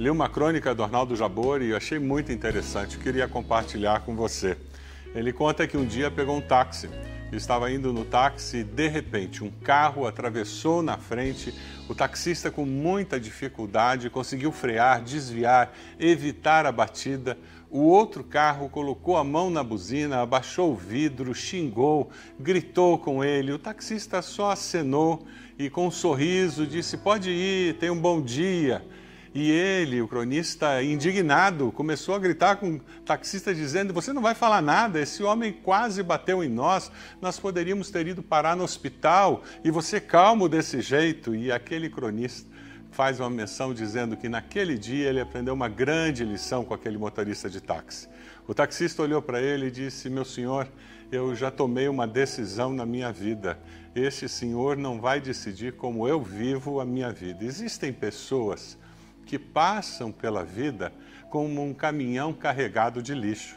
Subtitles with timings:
[0.00, 4.56] li uma crônica do Arnaldo Jabor e achei muito interessante, queria compartilhar com você.
[5.14, 6.88] Ele conta que um dia pegou um táxi,
[7.30, 11.52] estava indo no táxi e de repente um carro atravessou na frente.
[11.86, 17.36] O taxista, com muita dificuldade, conseguiu frear, desviar, evitar a batida.
[17.68, 22.08] O outro carro colocou a mão na buzina, abaixou o vidro, xingou,
[22.38, 23.52] gritou com ele.
[23.52, 25.26] O taxista só acenou
[25.58, 28.82] e, com um sorriso, disse: Pode ir, tenha um bom dia.
[29.32, 34.34] E ele, o cronista, indignado, começou a gritar com o taxista, dizendo: Você não vai
[34.34, 39.44] falar nada, esse homem quase bateu em nós, nós poderíamos ter ido parar no hospital,
[39.62, 41.32] e você calmo desse jeito.
[41.32, 42.50] E aquele cronista
[42.90, 47.48] faz uma menção dizendo que naquele dia ele aprendeu uma grande lição com aquele motorista
[47.48, 48.08] de táxi.
[48.48, 50.66] O taxista olhou para ele e disse: Meu senhor,
[51.12, 53.56] eu já tomei uma decisão na minha vida.
[53.94, 57.44] Este senhor não vai decidir como eu vivo a minha vida.
[57.44, 58.76] Existem pessoas
[59.30, 60.92] que passam pela vida
[61.30, 63.54] como um caminhão carregado de lixo.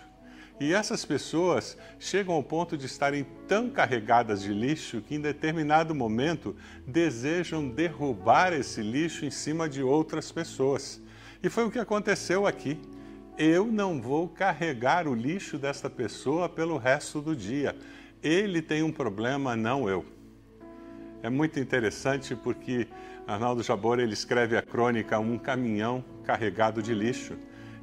[0.59, 5.95] E essas pessoas chegam ao ponto de estarem tão carregadas de lixo que, em determinado
[5.95, 11.01] momento, desejam derrubar esse lixo em cima de outras pessoas.
[11.41, 12.79] E foi o que aconteceu aqui.
[13.35, 17.75] Eu não vou carregar o lixo desta pessoa pelo resto do dia.
[18.21, 20.05] Ele tem um problema, não eu.
[21.23, 22.87] É muito interessante porque
[23.25, 27.37] Arnaldo Jabor ele escreve a crônica Um Caminhão Carregado de Lixo,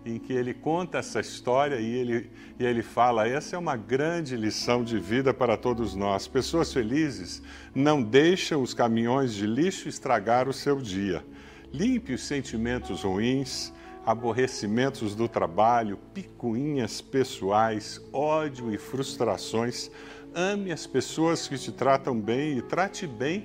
[0.05, 4.37] em que ele conta essa história e ele, e ele fala: essa é uma grande
[4.37, 6.29] lição de vida para todos nós.
[6.29, 7.43] Pessoas felizes
[7.75, 11.25] não deixam os caminhões de lixo estragar o seu dia.
[11.73, 13.73] Limpe os sentimentos ruins,
[14.05, 19.91] aborrecimentos do trabalho, picuinhas pessoais, ódio e frustrações.
[20.35, 23.45] Ame as pessoas que te tratam bem e trate bem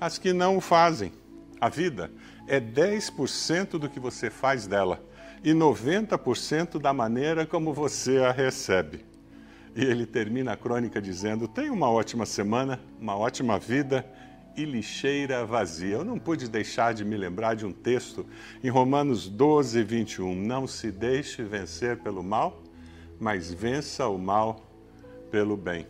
[0.00, 1.12] as que não o fazem.
[1.64, 2.12] A vida
[2.46, 5.02] é 10% do que você faz dela
[5.42, 9.02] e 90% da maneira como você a recebe.
[9.74, 14.04] E ele termina a crônica dizendo: Tenha uma ótima semana, uma ótima vida
[14.54, 15.94] e lixeira vazia.
[15.94, 18.26] Eu não pude deixar de me lembrar de um texto
[18.62, 20.34] em Romanos 12, 21.
[20.34, 22.62] Não se deixe vencer pelo mal,
[23.18, 24.70] mas vença o mal
[25.30, 25.86] pelo bem.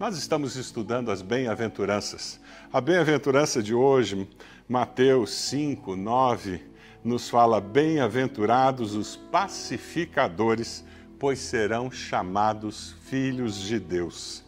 [0.00, 2.40] Nós estamos estudando as bem-aventuranças.
[2.72, 4.26] A bem-aventurança de hoje,
[4.70, 6.62] Mateus 5, 9,
[7.02, 10.84] nos fala: Bem-aventurados os pacificadores,
[11.18, 14.44] pois serão chamados filhos de Deus.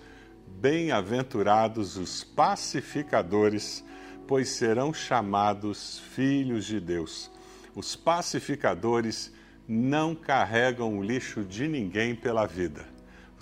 [0.61, 3.85] Bem-aventurados os pacificadores,
[4.29, 7.29] pois serão chamados filhos de Deus.
[7.75, 9.33] Os pacificadores
[9.67, 12.92] não carregam o lixo de ninguém pela vida.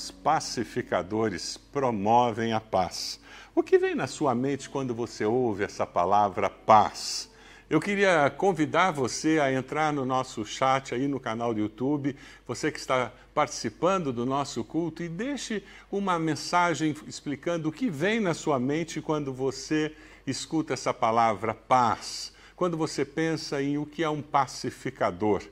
[0.00, 3.20] Os pacificadores promovem a paz.
[3.54, 7.30] O que vem na sua mente quando você ouve essa palavra paz?
[7.68, 12.16] Eu queria convidar você a entrar no nosso chat aí no canal do YouTube,
[12.46, 15.62] você que está participando do nosso culto, e deixe
[15.92, 19.94] uma mensagem explicando o que vem na sua mente quando você
[20.26, 25.42] escuta essa palavra paz, quando você pensa em o que é um pacificador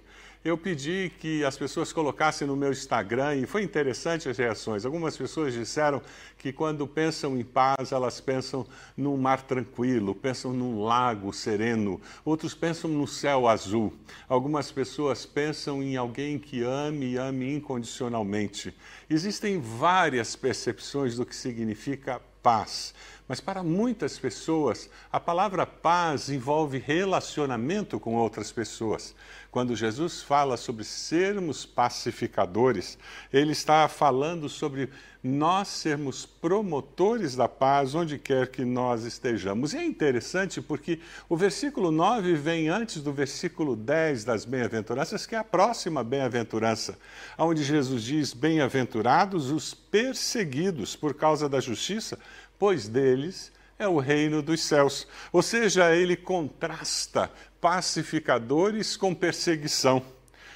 [0.44, 4.84] eu pedi que as pessoas colocassem no meu Instagram e foi interessante as reações.
[4.84, 6.00] Algumas pessoas disseram
[6.38, 8.66] que quando pensam em paz, elas pensam
[8.96, 13.92] num mar tranquilo, pensam num lago sereno, outros pensam no céu azul.
[14.28, 18.74] Algumas pessoas pensam em alguém que ame e ame incondicionalmente.
[19.10, 22.94] Existem várias percepções do que significa paz.
[23.28, 29.14] Mas para muitas pessoas, a palavra paz envolve relacionamento com outras pessoas.
[29.50, 32.98] Quando Jesus fala sobre sermos pacificadores,
[33.30, 34.88] ele está falando sobre
[35.28, 39.74] nós sermos promotores da paz onde quer que nós estejamos.
[39.74, 45.34] E é interessante porque o versículo 9 vem antes do versículo 10 das bem-aventuranças, que
[45.34, 46.98] é a próxima bem-aventurança,
[47.36, 52.18] onde Jesus diz: Bem-aventurados os perseguidos por causa da justiça,
[52.58, 55.06] pois deles é o reino dos céus.
[55.32, 60.02] Ou seja, ele contrasta pacificadores com perseguição,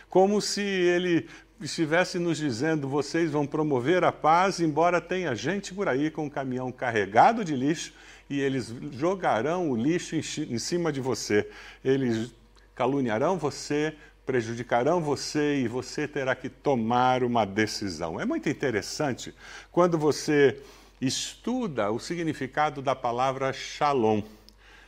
[0.09, 1.29] como se ele
[1.62, 6.31] estivesse nos dizendo: vocês vão promover a paz, embora tenha gente por aí com um
[6.31, 7.93] caminhão carregado de lixo
[8.29, 11.49] e eles jogarão o lixo em cima de você.
[11.85, 12.32] Eles
[12.75, 13.94] caluniarão você,
[14.25, 18.20] prejudicarão você e você terá que tomar uma decisão.
[18.20, 19.35] É muito interessante
[19.70, 20.61] quando você
[21.00, 24.23] estuda o significado da palavra shalom.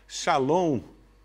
[0.07, 0.81] Shalom,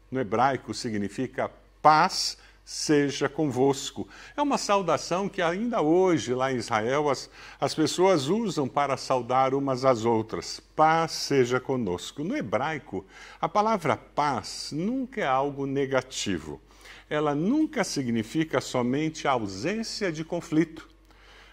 [0.10, 2.38] no hebraico, significa paz
[2.70, 4.08] seja convosco.
[4.38, 7.28] É uma saudação que ainda hoje, lá em Israel, as,
[7.60, 10.60] as pessoas usam para saudar umas às outras.
[10.76, 12.24] Paz seja conosco.
[12.24, 13.04] No hebraico,
[13.42, 16.62] a palavra paz nunca é algo negativo.
[17.10, 20.88] ela nunca significa somente a ausência de conflito,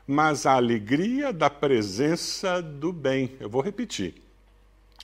[0.06, 3.34] mas a alegria da presença do bem.
[3.40, 4.22] Eu vou repetir.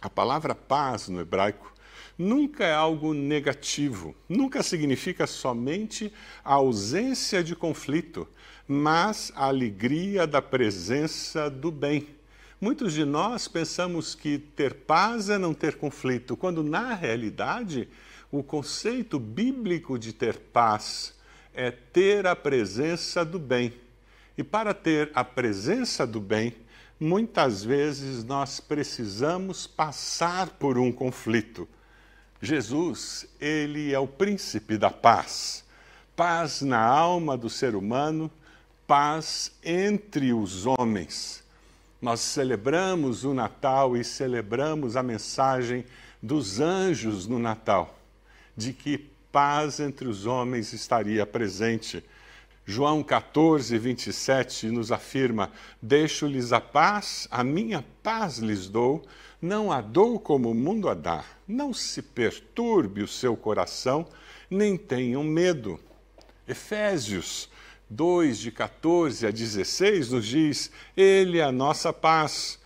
[0.03, 1.72] A palavra paz no hebraico
[2.17, 6.13] nunca é algo negativo, nunca significa somente
[6.45, 8.29] a ausência de conflito,
[8.67, 12.07] mas a alegria da presença do bem.
[12.61, 17.89] Muitos de nós pensamos que ter paz é não ter conflito, quando na realidade
[18.31, 21.15] o conceito bíblico de ter paz
[21.53, 23.75] é ter a presença do bem.
[24.39, 26.55] E para ter a presença do bem,
[26.99, 31.69] muitas vezes nós precisamos passar por um conflito.
[32.45, 35.65] Jesus, ele é o príncipe da paz.
[36.17, 38.29] Paz na alma do ser humano,
[38.85, 41.45] paz entre os homens.
[42.01, 45.85] Nós celebramos o Natal e celebramos a mensagem
[46.21, 47.97] dos anjos no Natal,
[48.57, 48.99] de que
[49.31, 52.05] paz entre os homens estaria presente.
[52.67, 59.07] João 14, 27 nos afirma: Deixo-lhes a paz, a minha paz lhes dou,
[59.43, 61.25] não a dou como o mundo a dá.
[61.49, 64.07] Não se perturbe o seu coração,
[64.49, 65.81] nem tenham medo.
[66.47, 67.49] Efésios
[67.91, 72.61] 2, de 14 a 16, nos diz: Ele é a nossa paz.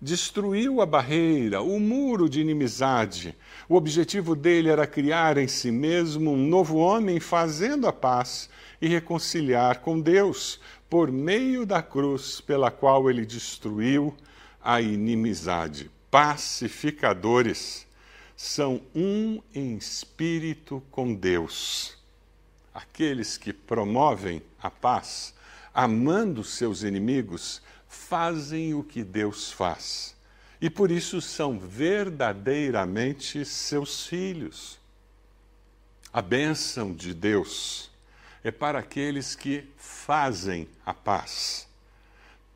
[0.00, 3.36] Destruiu a barreira, o muro de inimizade.
[3.68, 8.48] O objetivo dele era criar em si mesmo um novo homem, fazendo a paz
[8.80, 14.14] e reconciliar com Deus, por meio da cruz pela qual ele destruiu
[14.60, 15.90] a inimizade.
[16.12, 17.88] Pacificadores
[18.36, 22.00] são um em espírito com Deus
[22.72, 25.34] aqueles que promovem a paz,
[25.74, 30.16] amando seus inimigos, fazem o que Deus faz.
[30.60, 34.78] E por isso são verdadeiramente seus filhos.
[36.12, 37.90] A bênção de Deus
[38.44, 41.66] é para aqueles que fazem a paz.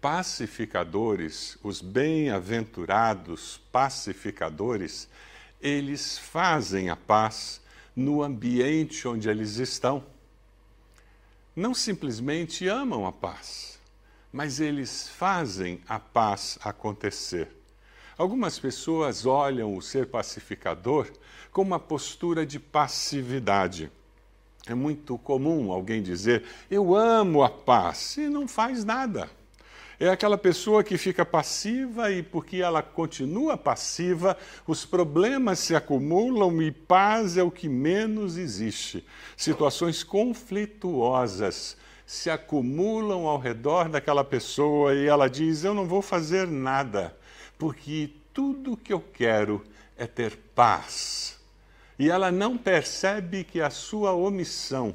[0.01, 5.09] Pacificadores, os bem-aventurados pacificadores,
[5.61, 7.61] eles fazem a paz
[7.95, 10.05] no ambiente onde eles estão.
[11.55, 13.79] Não simplesmente amam a paz,
[14.31, 17.49] mas eles fazem a paz acontecer.
[18.19, 21.11] Algumas pessoas olham o ser pacificador
[21.51, 23.91] como uma postura de passividade.
[24.67, 29.31] É muito comum alguém dizer: Eu amo a paz, e não faz nada.
[29.99, 36.61] É aquela pessoa que fica passiva e, porque ela continua passiva, os problemas se acumulam
[36.61, 39.07] e paz é o que menos existe.
[39.35, 46.47] Situações conflituosas se acumulam ao redor daquela pessoa e ela diz: Eu não vou fazer
[46.47, 47.17] nada,
[47.57, 49.65] porque tudo que eu quero
[49.97, 51.41] é ter paz.
[51.99, 54.95] E ela não percebe que a sua omissão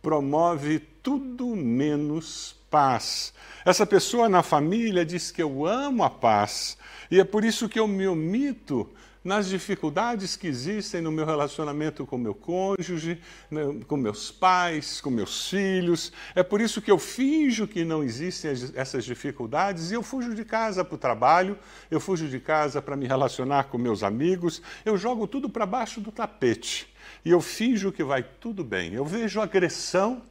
[0.00, 3.34] promove tudo menos paz.
[3.66, 6.78] Essa pessoa na família diz que eu amo a paz
[7.10, 8.88] e é por isso que eu me omito
[9.22, 13.20] nas dificuldades que existem no meu relacionamento com meu cônjuge,
[13.50, 16.12] né, com meus pais, com meus filhos.
[16.34, 20.44] É por isso que eu finjo que não existem essas dificuldades e eu fujo de
[20.44, 21.56] casa para o trabalho,
[21.90, 26.00] eu fujo de casa para me relacionar com meus amigos, eu jogo tudo para baixo
[26.00, 26.92] do tapete
[27.24, 28.94] e eu finjo que vai tudo bem.
[28.94, 30.22] Eu vejo agressão,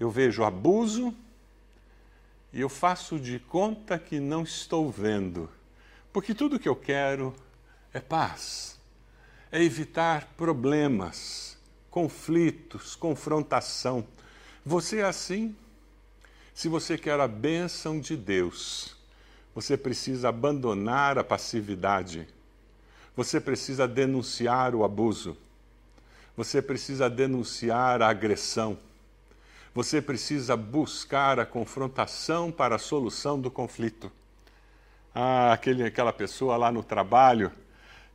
[0.00, 1.14] eu vejo abuso,
[2.52, 5.48] e eu faço de conta que não estou vendo,
[6.12, 7.34] porque tudo que eu quero
[7.92, 8.78] é paz,
[9.52, 11.56] é evitar problemas,
[11.90, 14.06] conflitos, confrontação.
[14.64, 15.56] Você é assim?
[16.52, 18.96] Se você quer a bênção de Deus,
[19.54, 22.28] você precisa abandonar a passividade,
[23.16, 25.36] você precisa denunciar o abuso,
[26.36, 28.78] você precisa denunciar a agressão
[29.74, 34.10] você precisa buscar a confrontação para a solução do conflito.
[35.14, 37.52] Ah, aquele, aquela pessoa lá no trabalho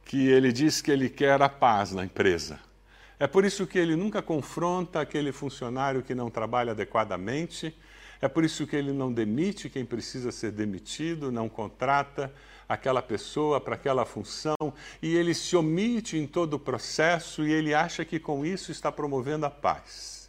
[0.06, 2.60] que ele diz que ele quer a paz na empresa.
[3.20, 7.76] É por isso que ele nunca confronta aquele funcionário que não trabalha adequadamente.
[8.22, 12.34] É por isso que ele não demite quem precisa ser demitido, não contrata
[12.68, 14.56] aquela pessoa para aquela função
[15.02, 18.92] e ele se omite em todo o processo e ele acha que com isso está
[18.92, 20.25] promovendo a paz.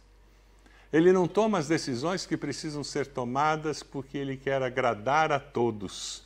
[0.91, 6.23] Ele não toma as decisões que precisam ser tomadas porque ele quer agradar a todos.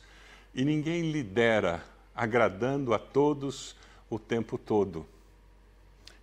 [0.54, 1.82] E ninguém lidera
[2.14, 3.74] agradando a todos
[4.08, 5.04] o tempo todo.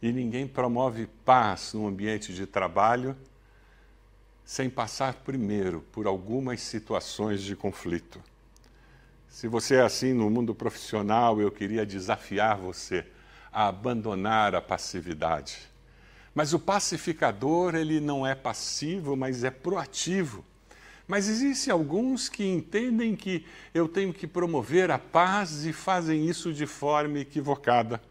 [0.02, 3.16] E ninguém promove paz no ambiente de trabalho
[4.46, 8.22] sem passar primeiro por algumas situações de conflito.
[9.28, 13.06] Se você é assim no mundo profissional, eu queria desafiar você
[13.52, 15.70] a abandonar a passividade
[16.40, 20.46] Mas o pacificador, ele não é passivo, mas é proativo.
[21.06, 26.54] Mas existem alguns que entendem que eu tenho que promover a paz e fazem isso
[26.54, 28.02] de forma equivocada.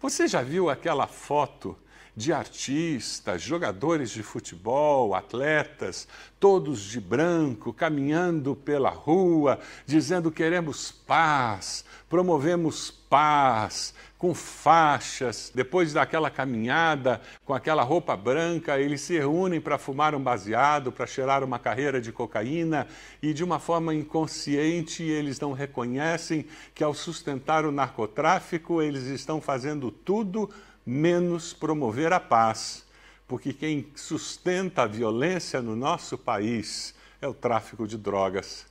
[0.00, 1.76] Você já viu aquela foto
[2.18, 6.08] de artistas, jogadores de futebol, atletas,
[6.40, 15.52] todos de branco, caminhando pela rua, dizendo queremos paz, promovemos paz, com faixas.
[15.54, 21.06] Depois daquela caminhada, com aquela roupa branca, eles se reúnem para fumar um baseado, para
[21.06, 22.88] cheirar uma carreira de cocaína
[23.22, 26.44] e, de uma forma inconsciente, eles não reconhecem
[26.74, 30.50] que, ao sustentar o narcotráfico, eles estão fazendo tudo
[30.88, 32.86] menos promover a paz.
[33.26, 38.64] Porque quem sustenta a violência no nosso país é o tráfico de drogas.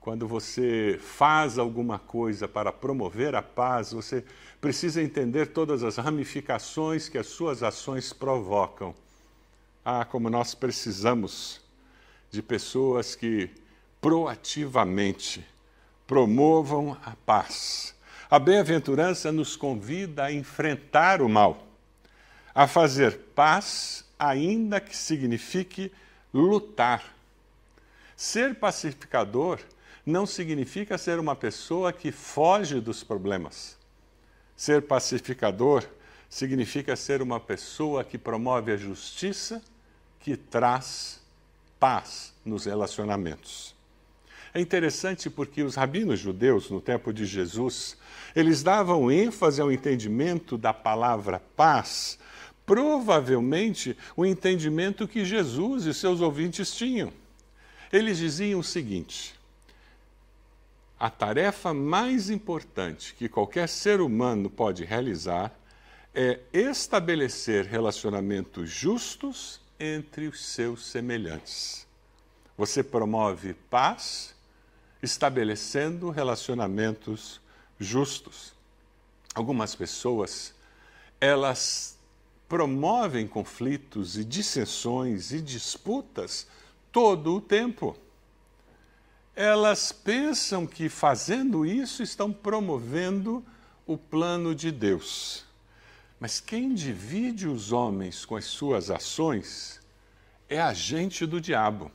[0.00, 4.24] Quando você faz alguma coisa para promover a paz, você
[4.62, 8.94] precisa entender todas as ramificações que as suas ações provocam.
[9.84, 11.60] Ah, como nós precisamos
[12.30, 13.50] de pessoas que
[14.00, 15.46] proativamente
[16.06, 17.94] promovam a paz.
[18.30, 21.66] A bem-aventurança nos convida a enfrentar o mal,
[22.54, 25.90] a fazer paz, ainda que signifique
[26.32, 27.14] lutar.
[28.14, 29.60] Ser pacificador
[30.04, 33.78] não significa ser uma pessoa que foge dos problemas.
[34.54, 35.84] Ser pacificador
[36.28, 39.62] significa ser uma pessoa que promove a justiça,
[40.20, 41.22] que traz
[41.80, 43.77] paz nos relacionamentos.
[44.58, 47.96] É interessante porque os rabinos judeus, no tempo de Jesus,
[48.34, 52.18] eles davam ênfase ao entendimento da palavra paz,
[52.66, 57.12] provavelmente o entendimento que Jesus e seus ouvintes tinham.
[57.92, 59.32] Eles diziam o seguinte:
[60.98, 65.56] a tarefa mais importante que qualquer ser humano pode realizar
[66.12, 71.86] é estabelecer relacionamentos justos entre os seus semelhantes.
[72.56, 74.36] Você promove paz
[75.02, 77.40] estabelecendo relacionamentos
[77.78, 78.52] justos.
[79.34, 80.54] Algumas pessoas,
[81.20, 81.98] elas
[82.48, 86.46] promovem conflitos e dissensões e disputas
[86.90, 87.96] todo o tempo
[89.38, 93.44] elas pensam que fazendo isso estão promovendo
[93.86, 95.44] o plano de Deus.
[96.18, 99.80] Mas quem divide os homens com as suas ações
[100.48, 101.88] é agente do diabo.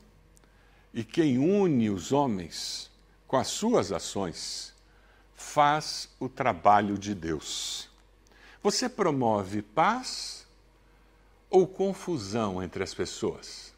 [0.94, 2.90] E quem une os homens
[3.34, 4.76] com as suas ações
[5.34, 7.90] faz o trabalho de Deus.
[8.62, 10.46] Você promove paz
[11.50, 13.74] ou confusão entre as pessoas?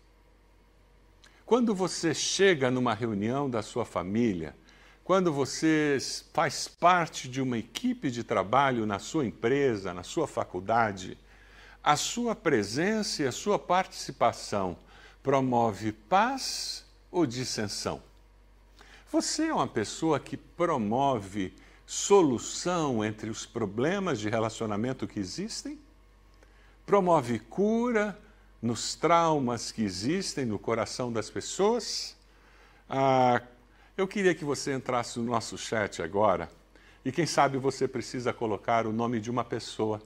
[1.46, 4.54] Quando você chega numa reunião da sua família,
[5.06, 6.00] quando você
[6.34, 11.18] faz parte de uma equipe de trabalho na sua empresa, na sua faculdade,
[11.82, 14.78] a sua presença e a sua participação
[15.24, 18.04] promove paz ou dissensão?
[19.15, 21.53] Você é uma pessoa que promove
[21.86, 25.79] solução entre os problemas de relacionamento que existem?
[26.86, 28.19] Promove cura,
[28.62, 32.17] nos traumas que existem no coração das pessoas.
[32.89, 33.41] Ah,
[33.95, 36.50] eu queria que você entrasse no nosso chat agora
[37.05, 40.01] e quem sabe você precisa colocar o nome de uma pessoa,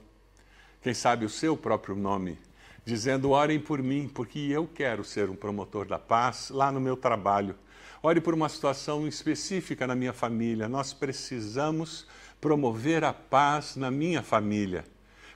[0.80, 2.38] quem sabe o seu próprio nome,
[2.84, 6.96] dizendo: orem por mim, porque eu quero ser um promotor da paz lá no meu
[6.96, 7.56] trabalho.
[8.02, 10.68] Ore por uma situação específica na minha família.
[10.68, 12.06] Nós precisamos
[12.40, 14.86] promover a paz na minha família.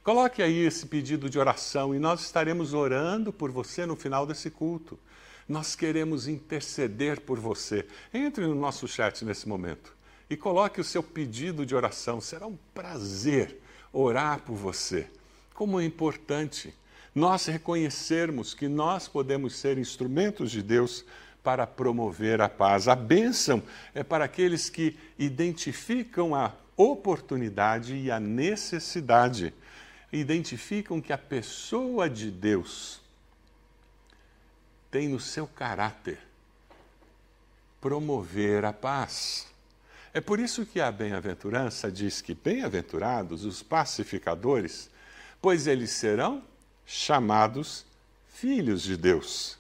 [0.02, 4.50] Coloque aí esse pedido de oração e nós estaremos orando por você no final desse
[4.50, 4.98] culto.
[5.46, 7.86] Nós queremos interceder por você.
[8.14, 9.94] Entre no nosso chat nesse momento
[10.30, 12.18] e coloque o seu pedido de oração.
[12.18, 13.60] Será um prazer
[13.92, 15.06] orar por você.
[15.52, 16.74] Como é importante
[17.14, 21.04] nós reconhecermos que nós podemos ser instrumentos de Deus
[21.44, 22.88] para promover a paz.
[22.88, 23.62] A bênção
[23.94, 29.52] é para aqueles que identificam a oportunidade e a necessidade
[30.10, 33.00] identificam que a pessoa de Deus
[34.90, 36.18] tem no seu caráter
[37.80, 39.46] promover a paz.
[40.14, 44.88] É por isso que a bem-aventurança diz que bem-aventurados os pacificadores,
[45.42, 46.42] pois eles serão
[46.86, 47.84] chamados
[48.28, 49.58] filhos de Deus.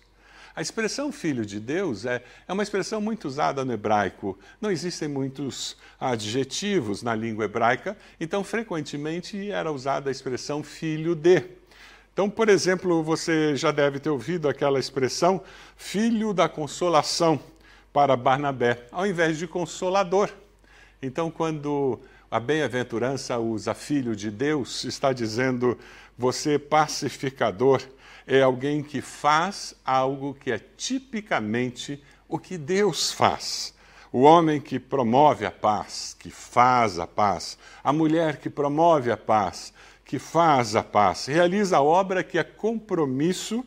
[0.56, 4.38] A expressão filho de Deus é, é uma expressão muito usada no hebraico.
[4.60, 11.42] Não existem muitos adjetivos na língua hebraica, então frequentemente era usada a expressão filho de.
[12.12, 15.42] Então, por exemplo, você já deve ter ouvido aquela expressão
[15.76, 17.40] filho da consolação
[17.92, 20.30] para Barnabé, ao invés de consolador.
[21.02, 21.98] Então, quando
[22.30, 25.76] a bem-aventurança usa filho de Deus, está dizendo
[26.16, 27.82] Você, pacificador,
[28.26, 33.74] é alguém que faz algo que é tipicamente o que Deus faz.
[34.10, 37.58] O homem que promove a paz, que faz a paz.
[37.82, 39.72] A mulher que promove a paz,
[40.04, 41.26] que faz a paz.
[41.26, 43.64] Realiza a obra que é compromisso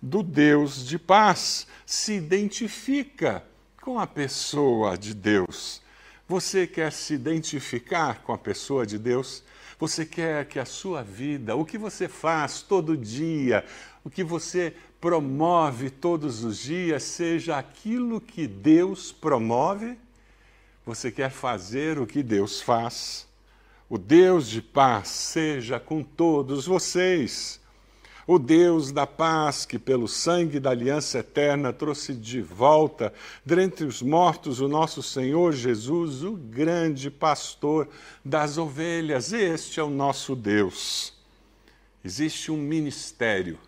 [0.00, 1.66] do Deus de paz.
[1.84, 3.44] Se identifica
[3.82, 5.82] com a pessoa de Deus.
[6.28, 9.42] Você quer se identificar com a pessoa de Deus?
[9.78, 13.64] Você quer que a sua vida, o que você faz todo dia,
[14.08, 14.72] o que você
[15.02, 19.98] promove todos os dias, seja aquilo que Deus promove?
[20.86, 23.28] Você quer fazer o que Deus faz?
[23.86, 27.60] O Deus de paz seja com todos vocês.
[28.26, 33.12] O Deus da paz, que pelo sangue da aliança eterna trouxe de volta
[33.44, 37.86] dentre os mortos o nosso Senhor Jesus, o grande pastor
[38.24, 39.34] das ovelhas.
[39.34, 41.12] Este é o nosso Deus.
[42.02, 43.58] Existe um ministério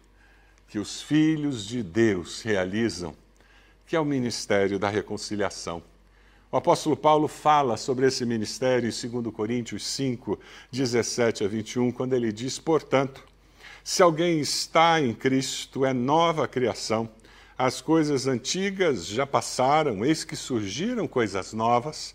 [0.70, 3.12] que os filhos de Deus realizam,
[3.84, 5.82] que é o ministério da reconciliação.
[6.48, 10.38] O apóstolo Paulo fala sobre esse ministério em 2 Coríntios 5,
[10.70, 13.26] 17 a 21, quando ele diz: Portanto,
[13.82, 17.10] se alguém está em Cristo, é nova criação.
[17.58, 22.14] As coisas antigas já passaram, eis que surgiram coisas novas.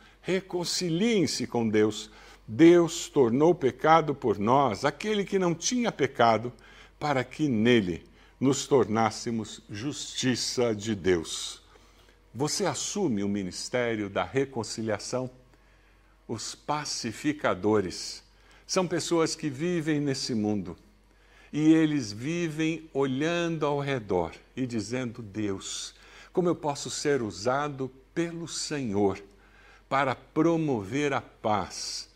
[0.21, 2.09] reconciliem-se com Deus.
[2.47, 6.51] Deus tornou pecado por nós, aquele que não tinha pecado,
[6.99, 8.03] para que nele
[8.39, 11.61] nos tornássemos justiça de Deus.
[12.33, 15.29] Você assume o ministério da reconciliação?
[16.27, 18.23] Os pacificadores
[18.65, 20.77] são pessoas que vivem nesse mundo
[21.51, 25.93] e eles vivem olhando ao redor e dizendo: Deus,
[26.31, 29.21] como eu posso ser usado pelo Senhor
[29.91, 32.07] para promover a paz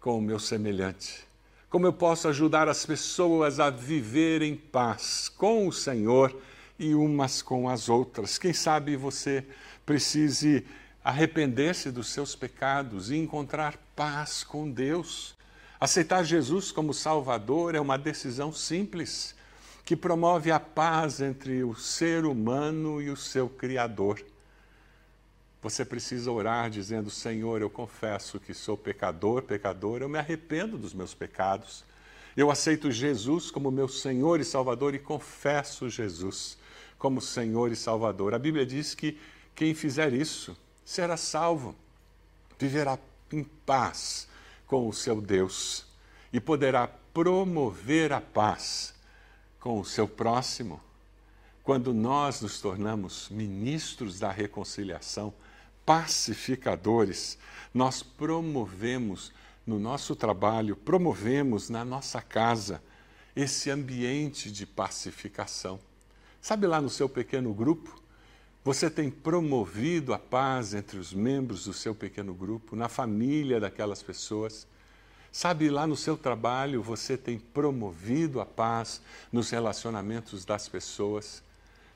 [0.00, 1.22] com o meu semelhante?
[1.68, 6.34] Como eu posso ajudar as pessoas a viver em paz com o Senhor
[6.78, 8.38] e umas com as outras?
[8.38, 9.44] Quem sabe você
[9.84, 10.64] precise
[11.04, 15.34] arrepender-se dos seus pecados e encontrar paz com Deus.
[15.78, 19.34] Aceitar Jesus como Salvador é uma decisão simples
[19.84, 24.31] que promove a paz entre o ser humano e o seu Criador.
[25.62, 30.92] Você precisa orar dizendo: Senhor, eu confesso que sou pecador, pecador, eu me arrependo dos
[30.92, 31.84] meus pecados.
[32.36, 36.58] Eu aceito Jesus como meu Senhor e Salvador e confesso Jesus
[36.98, 38.34] como Senhor e Salvador.
[38.34, 39.18] A Bíblia diz que
[39.54, 41.76] quem fizer isso será salvo,
[42.58, 42.98] viverá
[43.30, 44.26] em paz
[44.66, 45.84] com o seu Deus
[46.32, 48.94] e poderá promover a paz
[49.60, 50.80] com o seu próximo.
[51.62, 55.32] Quando nós nos tornamos ministros da reconciliação,
[55.84, 57.38] pacificadores,
[57.72, 59.32] nós promovemos
[59.66, 62.82] no nosso trabalho, promovemos na nossa casa
[63.34, 65.80] esse ambiente de pacificação.
[66.40, 68.00] Sabe lá no seu pequeno grupo?
[68.64, 74.02] Você tem promovido a paz entre os membros do seu pequeno grupo, na família daquelas
[74.02, 74.66] pessoas.
[75.32, 79.00] Sabe, lá no seu trabalho você tem promovido a paz
[79.32, 81.42] nos relacionamentos das pessoas.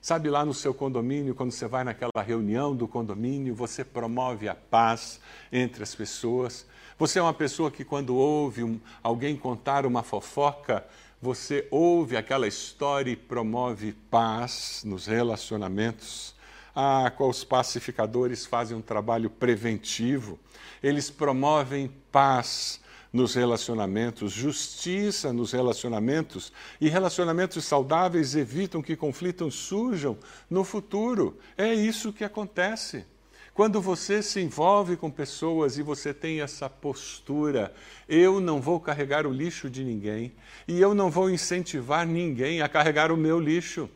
[0.06, 4.54] Sabe, lá no seu condomínio, quando você vai naquela reunião do condomínio, você promove a
[4.54, 5.18] paz
[5.50, 6.64] entre as pessoas.
[6.96, 10.86] Você é uma pessoa que, quando ouve um, alguém contar uma fofoca,
[11.20, 16.36] você ouve aquela história e promove paz nos relacionamentos
[16.72, 20.38] a qual os pacificadores fazem um trabalho preventivo.
[20.80, 22.80] Eles promovem paz
[23.16, 30.18] nos relacionamentos, justiça nos relacionamentos, e relacionamentos saudáveis evitam que conflitos surjam
[30.50, 31.38] no futuro.
[31.56, 33.06] É isso que acontece.
[33.54, 37.74] Quando você se envolve com pessoas e você tem essa postura,
[38.06, 40.34] eu não vou carregar o lixo de ninguém
[40.68, 43.88] e eu não vou incentivar ninguém a carregar o meu lixo.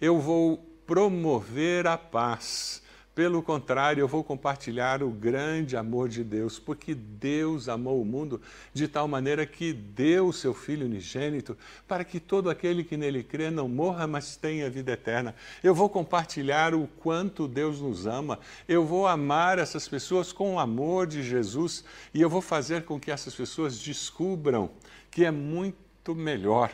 [0.00, 2.80] Eu vou promover a paz.
[3.18, 8.40] Pelo contrário, eu vou compartilhar o grande amor de Deus, porque Deus amou o mundo
[8.72, 13.24] de tal maneira que deu o seu Filho unigênito para que todo aquele que nele
[13.24, 15.34] crê não morra, mas tenha vida eterna.
[15.64, 20.60] Eu vou compartilhar o quanto Deus nos ama, eu vou amar essas pessoas com o
[20.60, 24.70] amor de Jesus e eu vou fazer com que essas pessoas descubram
[25.10, 26.70] que é muito melhor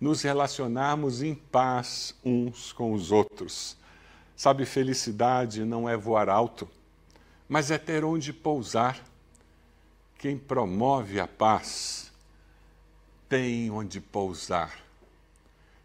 [0.00, 3.76] nos relacionarmos em paz uns com os outros.
[4.36, 6.68] Sabe, felicidade não é voar alto,
[7.48, 9.02] mas é ter onde pousar.
[10.18, 12.12] Quem promove a paz
[13.28, 14.78] tem onde pousar.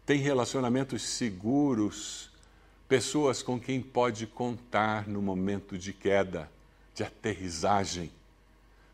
[0.04, 2.30] Tem relacionamentos seguros,
[2.86, 6.50] pessoas com quem pode contar no momento de queda,
[6.94, 8.12] de aterrissagem,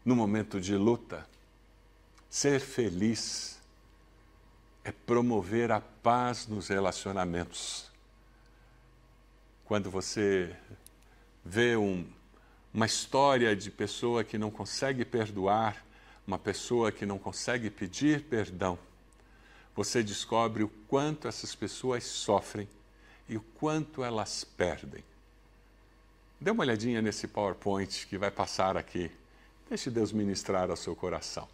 [0.04, 1.26] no momento de luta.
[2.30, 3.58] Ser feliz
[4.84, 7.87] é promover a paz nos relacionamentos.
[9.68, 10.56] Quando você
[11.44, 12.06] vê um,
[12.72, 15.84] uma história de pessoa que não consegue perdoar,
[16.26, 18.78] uma pessoa que não consegue pedir perdão,
[19.76, 22.66] você descobre o quanto essas pessoas sofrem
[23.28, 25.04] e o quanto elas perdem.
[26.40, 29.10] Dê uma olhadinha nesse PowerPoint que vai passar aqui.
[29.68, 31.46] Deixe Deus ministrar ao seu coração.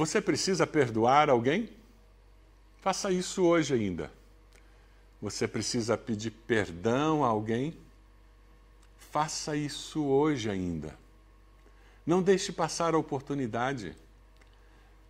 [0.00, 1.68] Você precisa perdoar alguém?
[2.80, 4.10] Faça isso hoje ainda.
[5.20, 7.76] Você precisa pedir perdão a alguém?
[9.12, 10.96] Faça isso hoje ainda.
[12.06, 13.94] Não deixe passar a oportunidade.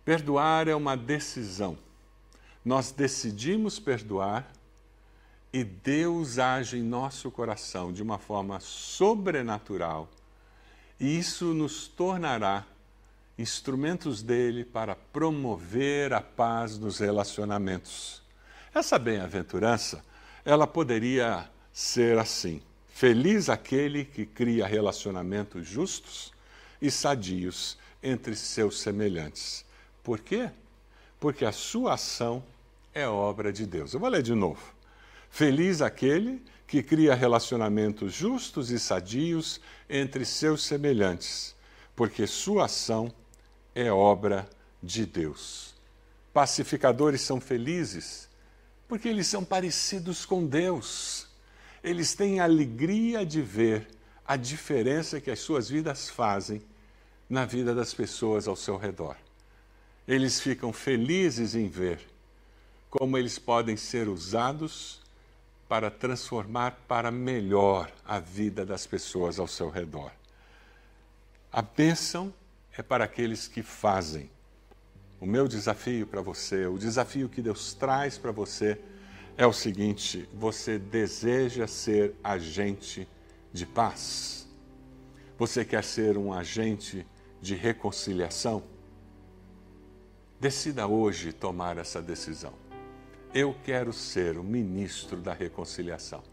[0.03, 1.77] Perdoar é uma decisão.
[2.65, 4.51] Nós decidimos perdoar
[5.53, 10.09] e Deus age em nosso coração de uma forma sobrenatural.
[10.99, 12.65] E isso nos tornará
[13.41, 18.21] instrumentos dele para promover a paz nos relacionamentos.
[18.73, 20.03] Essa bem-aventurança,
[20.45, 22.61] ela poderia ser assim:
[22.93, 26.31] feliz aquele que cria relacionamentos justos
[26.81, 29.65] e sadios entre seus semelhantes.
[30.03, 30.49] Por quê?
[31.19, 32.43] Porque a sua ação
[32.93, 33.93] é obra de Deus.
[33.93, 34.61] Eu vou ler de novo.
[35.29, 41.55] Feliz aquele que cria relacionamentos justos e sadios entre seus semelhantes,
[41.95, 43.13] porque sua ação
[43.75, 44.49] é obra
[44.81, 45.73] de Deus.
[46.33, 48.29] Pacificadores são felizes
[48.87, 51.27] porque eles são parecidos com Deus.
[51.83, 53.87] Eles têm alegria de ver
[54.25, 56.61] a diferença que as suas vidas fazem
[57.29, 59.15] na vida das pessoas ao seu redor.
[60.07, 61.99] Eles ficam felizes em ver
[62.89, 64.99] como eles podem ser usados
[65.69, 70.11] para transformar para melhor a vida das pessoas ao seu redor.
[71.49, 72.33] A bênção
[72.77, 74.29] é para aqueles que fazem.
[75.19, 78.79] O meu desafio para você, o desafio que Deus traz para você
[79.37, 83.07] é o seguinte: você deseja ser agente
[83.51, 84.47] de paz?
[85.37, 87.05] Você quer ser um agente
[87.41, 88.63] de reconciliação?
[90.39, 92.53] Decida hoje tomar essa decisão.
[93.33, 96.23] Eu quero ser o ministro da reconciliação.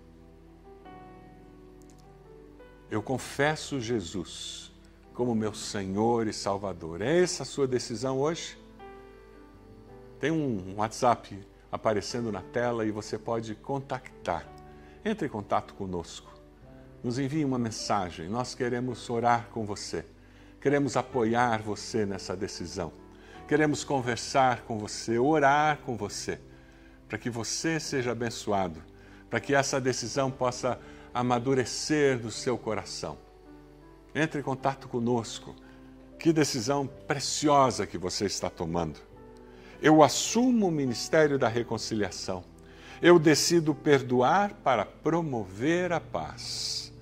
[2.90, 4.67] Eu confesso Jesus
[5.18, 7.02] como meu Senhor e Salvador.
[7.02, 8.57] É essa a sua decisão hoje?
[10.20, 11.37] Tem um WhatsApp
[11.72, 14.46] aparecendo na tela e você pode contactar.
[15.04, 16.33] Entre em contato conosco.
[17.02, 18.28] Nos envie uma mensagem.
[18.28, 20.07] Nós queremos orar com você.
[20.61, 22.92] Queremos apoiar você nessa decisão.
[23.48, 26.38] Queremos conversar com você, orar com você,
[27.09, 28.81] para que você seja abençoado,
[29.28, 30.78] para que essa decisão possa
[31.12, 33.28] amadurecer do seu coração.
[34.14, 35.55] Entre em contato conosco.
[36.18, 38.99] Que decisão preciosa que você está tomando.
[39.81, 42.42] Eu assumo o ministério da reconciliação.
[43.01, 46.92] Eu decido perdoar para promover a paz.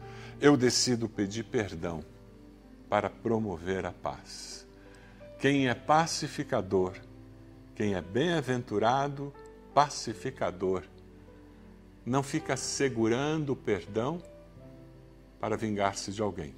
[0.40, 2.04] Eu decido pedir perdão
[2.88, 4.66] para promover a paz.
[5.38, 6.92] Quem é pacificador,
[7.74, 9.32] quem é bem-aventurado,
[9.74, 10.82] pacificador,
[12.04, 14.22] não fica segurando o perdão
[15.40, 16.54] para vingar-se de alguém.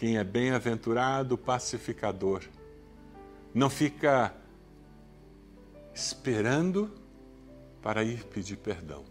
[0.00, 2.42] Quem é bem-aventurado, pacificador,
[3.52, 4.34] não fica
[5.94, 6.90] esperando
[7.82, 9.04] para ir pedir perdão,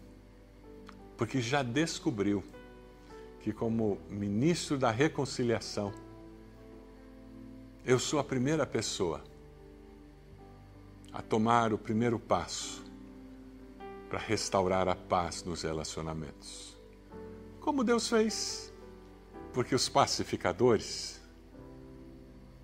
[1.16, 2.42] porque já descobriu
[3.38, 5.92] que, como ministro da reconciliação,
[7.84, 9.22] eu sou a primeira pessoa
[11.12, 12.84] a tomar o primeiro passo
[14.08, 16.76] para restaurar a paz nos relacionamentos.
[17.60, 18.69] Como Deus fez,
[19.52, 21.20] porque os pacificadores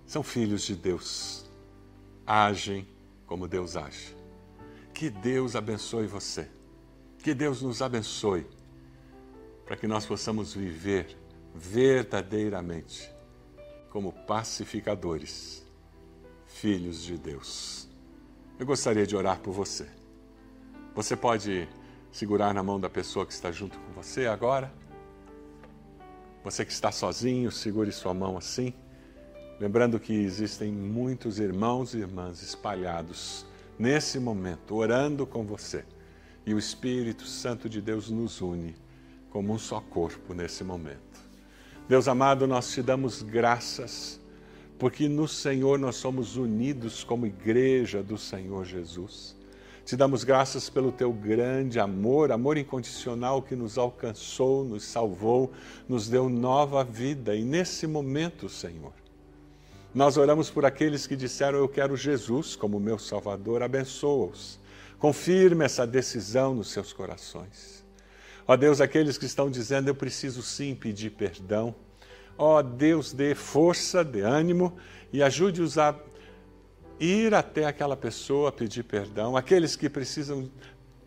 [0.05, 1.45] são filhos de Deus,
[2.25, 2.87] agem
[3.25, 4.15] como Deus age.
[4.93, 6.49] Que Deus abençoe você,
[7.19, 8.47] que Deus nos abençoe
[9.65, 11.17] para que nós possamos viver
[11.53, 13.11] verdadeiramente
[13.89, 15.63] como pacificadores,
[16.47, 17.87] filhos de Deus.
[18.57, 19.87] Eu gostaria de orar por você.
[20.95, 21.67] Você pode
[22.11, 24.73] segurar na mão da pessoa que está junto com você agora?
[26.47, 28.73] Você que está sozinho, segure sua mão assim.
[29.59, 33.45] Lembrando que existem muitos irmãos e irmãs espalhados
[33.77, 35.83] nesse momento, orando com você.
[36.45, 38.77] E o Espírito Santo de Deus nos une
[39.29, 41.19] como um só corpo nesse momento.
[41.85, 44.17] Deus amado, nós te damos graças,
[44.79, 49.35] porque no Senhor nós somos unidos como igreja do Senhor Jesus.
[49.87, 55.53] Te damos graças pelo teu grande amor, amor incondicional que nos alcançou, nos salvou,
[55.87, 57.33] nos deu nova vida.
[57.33, 58.91] E nesse momento, Senhor,
[59.95, 64.59] nós oramos por aqueles que disseram: Eu quero Jesus como meu Salvador, abençoa-os.
[64.99, 67.85] Confirme essa decisão nos seus corações.
[68.45, 71.73] Ó Deus, aqueles que estão dizendo eu preciso sim pedir perdão.
[72.37, 74.77] Ó Deus, dê força, dê ânimo
[75.13, 75.95] e ajude-os a
[76.99, 79.37] ir até aquela pessoa pedir perdão.
[79.37, 80.49] Aqueles que precisam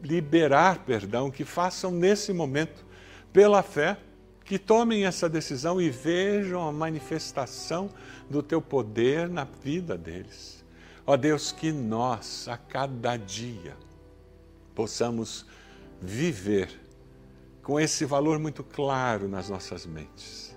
[0.03, 2.85] liberar perdão, que façam nesse momento,
[3.33, 3.99] pela fé,
[4.45, 7.91] que tomem essa decisão e vejam a manifestação
[8.29, 10.65] do teu poder na vida deles.
[11.07, 13.77] Ó Deus, que nós, a cada dia,
[14.75, 15.47] possamos
[16.01, 16.81] viver
[17.63, 20.57] com esse valor muito claro nas nossas mentes,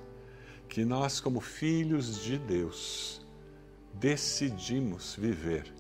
[0.70, 3.23] que nós, como filhos de Deus,
[3.94, 5.74] decidimos viver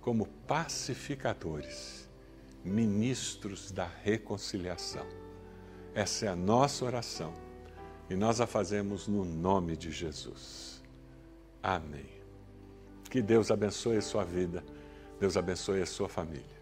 [0.00, 2.08] como pacificadores,
[2.64, 5.06] ministros da reconciliação.
[5.94, 7.34] Essa é a nossa oração
[8.08, 10.82] e nós a fazemos no nome de Jesus.
[11.62, 12.08] Amém.
[13.08, 14.64] Que Deus abençoe a sua vida,
[15.18, 16.59] Deus abençoe a sua família.